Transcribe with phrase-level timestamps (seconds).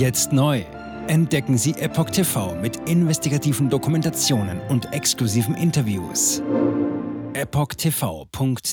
[0.00, 0.64] Jetzt neu.
[1.08, 6.42] Entdecken Sie Epoch TV mit investigativen Dokumentationen und exklusiven Interviews.
[7.34, 8.64] EpochTV.de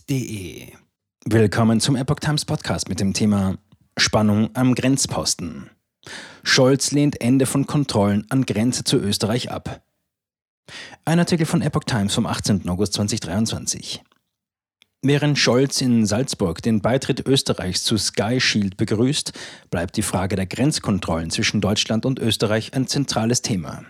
[1.25, 3.57] Willkommen zum Epoch Times Podcast mit dem Thema
[3.97, 5.69] Spannung am Grenzposten.
[6.43, 9.81] Scholz lehnt Ende von Kontrollen an Grenze zu Österreich ab.
[11.03, 12.69] Ein Artikel von Epoch Times vom 18.
[12.69, 14.01] August 2023.
[15.03, 19.31] Während Scholz in Salzburg den Beitritt Österreichs zu Sky Shield begrüßt,
[19.69, 23.85] bleibt die Frage der Grenzkontrollen zwischen Deutschland und Österreich ein zentrales Thema.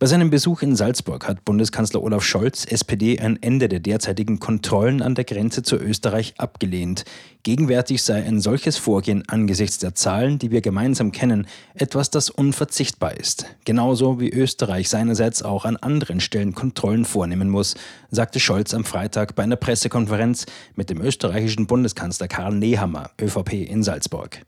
[0.00, 5.02] Bei seinem Besuch in Salzburg hat Bundeskanzler Olaf Scholz, SPD, ein Ende der derzeitigen Kontrollen
[5.02, 7.04] an der Grenze zu Österreich abgelehnt.
[7.42, 13.14] Gegenwärtig sei ein solches Vorgehen angesichts der Zahlen, die wir gemeinsam kennen, etwas, das unverzichtbar
[13.14, 13.44] ist.
[13.66, 17.74] Genauso wie Österreich seinerseits auch an anderen Stellen Kontrollen vornehmen muss,
[18.10, 23.82] sagte Scholz am Freitag bei einer Pressekonferenz mit dem österreichischen Bundeskanzler Karl Nehammer, ÖVP, in
[23.82, 24.40] Salzburg.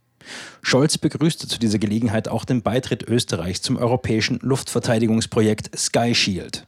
[0.63, 6.67] Scholz begrüßte zu dieser Gelegenheit auch den Beitritt Österreichs zum europäischen Luftverteidigungsprojekt Sky Shield.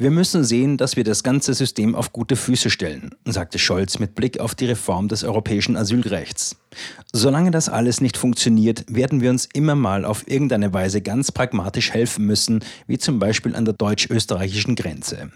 [0.00, 4.14] Wir müssen sehen, dass wir das ganze System auf gute Füße stellen, sagte Scholz mit
[4.14, 6.56] Blick auf die Reform des europäischen Asylrechts.
[7.12, 11.90] Solange das alles nicht funktioniert, werden wir uns immer mal auf irgendeine Weise ganz pragmatisch
[11.90, 15.30] helfen müssen, wie zum Beispiel an der deutsch-österreichischen Grenze.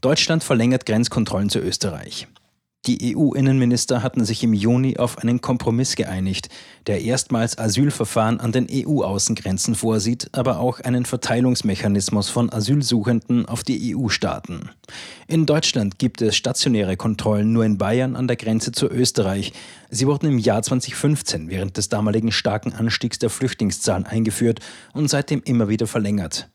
[0.00, 2.28] Deutschland verlängert Grenzkontrollen zu Österreich.
[2.86, 6.48] Die EU-Innenminister hatten sich im Juni auf einen Kompromiss geeinigt,
[6.86, 13.96] der erstmals Asylverfahren an den EU-Außengrenzen vorsieht, aber auch einen Verteilungsmechanismus von Asylsuchenden auf die
[13.96, 14.70] EU-Staaten.
[15.26, 19.52] In Deutschland gibt es stationäre Kontrollen nur in Bayern an der Grenze zu Österreich.
[19.90, 24.60] Sie wurden im Jahr 2015 während des damaligen starken Anstiegs der Flüchtlingszahlen eingeführt
[24.92, 26.48] und seitdem immer wieder verlängert.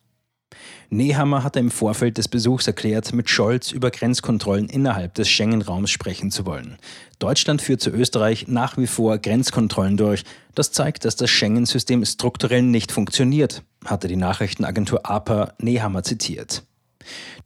[0.93, 6.31] Nehammer hatte im Vorfeld des Besuchs erklärt, mit Scholz über Grenzkontrollen innerhalb des Schengen-Raums sprechen
[6.31, 6.77] zu wollen.
[7.17, 10.25] Deutschland führt zu Österreich nach wie vor Grenzkontrollen durch.
[10.53, 16.63] Das zeigt, dass das Schengen-System strukturell nicht funktioniert, hatte die Nachrichtenagentur APA Nehammer zitiert.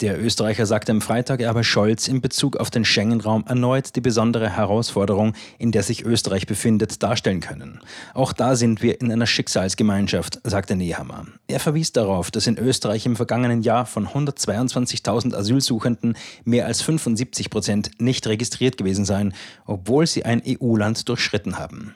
[0.02, 4.02] Der Österreicher sagte am Freitag, er habe Scholz in Bezug auf den Schengen-Raum erneut die
[4.02, 7.80] besondere Herausforderung, in der sich Österreich befindet, darstellen können.
[8.14, 11.28] Auch da sind wir in einer Schicksalsgemeinschaft, sagte Nehammer.
[11.48, 17.50] Er verwies darauf, dass in Österreich im vergangenen Jahr von 122.000 Asylsuchenden mehr als 75
[17.50, 19.34] Prozent nicht registriert gewesen seien,
[19.66, 21.94] obwohl sie ein EU-Land durchschritten haben.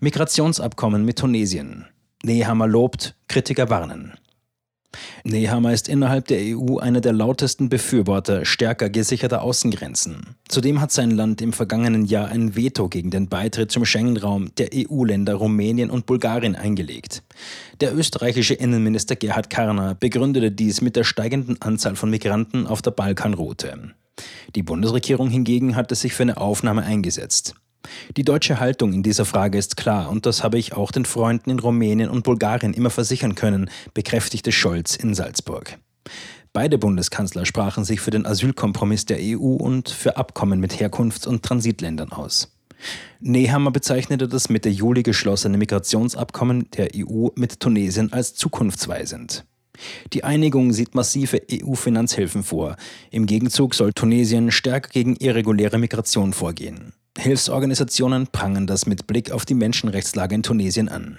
[0.00, 1.86] Migrationsabkommen mit Tunesien.
[2.22, 4.14] Nehammer lobt, Kritiker warnen.
[5.24, 10.36] Nehammer ist innerhalb der EU einer der lautesten Befürworter stärker gesicherter Außengrenzen.
[10.48, 14.70] Zudem hat sein Land im vergangenen Jahr ein Veto gegen den Beitritt zum Schengen-Raum der
[14.74, 17.22] EU-Länder Rumänien und Bulgarien eingelegt.
[17.80, 22.92] Der österreichische Innenminister Gerhard Karner begründete dies mit der steigenden Anzahl von Migranten auf der
[22.92, 23.92] Balkanroute.
[24.54, 27.54] Die Bundesregierung hingegen hatte sich für eine Aufnahme eingesetzt.
[28.16, 31.50] Die deutsche Haltung in dieser Frage ist klar und das habe ich auch den Freunden
[31.50, 35.78] in Rumänien und Bulgarien immer versichern können, bekräftigte Scholz in Salzburg.
[36.52, 41.42] Beide Bundeskanzler sprachen sich für den Asylkompromiss der EU und für Abkommen mit Herkunfts- und
[41.42, 42.52] Transitländern aus.
[43.20, 49.44] Nehammer bezeichnete das Mitte Juli geschlossene Migrationsabkommen der EU mit Tunesien als zukunftsweisend.
[50.12, 52.76] Die Einigung sieht massive EU-Finanzhilfen vor.
[53.10, 56.92] Im Gegenzug soll Tunesien stärker gegen irreguläre Migration vorgehen.
[57.18, 61.18] Hilfsorganisationen prangen das mit Blick auf die Menschenrechtslage in Tunesien an.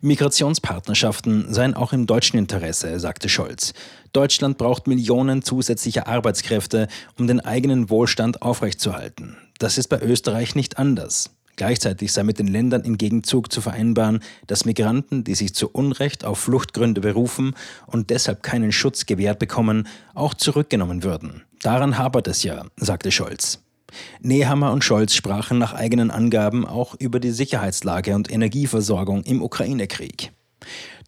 [0.00, 3.74] Migrationspartnerschaften seien auch im deutschen Interesse, sagte Scholz.
[4.12, 6.88] Deutschland braucht Millionen zusätzlicher Arbeitskräfte,
[7.18, 9.36] um den eigenen Wohlstand aufrechtzuerhalten.
[9.58, 11.30] Das ist bei Österreich nicht anders.
[11.56, 16.24] Gleichzeitig sei mit den Ländern im Gegenzug zu vereinbaren, dass Migranten, die sich zu Unrecht
[16.24, 17.54] auf Fluchtgründe berufen
[17.86, 21.42] und deshalb keinen Schutz gewährt bekommen, auch zurückgenommen würden.
[21.62, 23.63] Daran hapert es ja, sagte Scholz.
[24.20, 30.32] Nehammer und Scholz sprachen nach eigenen Angaben auch über die Sicherheitslage und Energieversorgung im Ukraine-Krieg.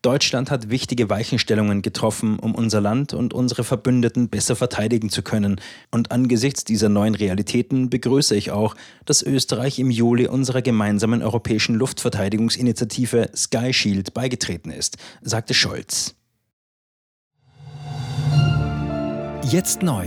[0.02, 5.60] Deutschland hat wichtige Weichenstellungen getroffen, um unser Land und unsere Verbündeten besser verteidigen zu können.
[5.91, 11.74] Und angesichts dieser neuen Realitäten begrüße ich auch, dass Österreich im Juli unserer gemeinsamen europäischen
[11.74, 16.15] Luftverteidigungsinitiative Sky Shield beigetreten ist, sagte Scholz.
[19.50, 20.06] Jetzt neu